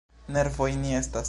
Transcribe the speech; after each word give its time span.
Nervoj 0.37 0.71
ni 0.81 0.97
estas. 1.03 1.19